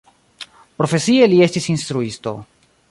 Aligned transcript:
Profesie 0.81 1.29
li 1.33 1.39
estis 1.49 1.71
instruisto. 1.77 2.37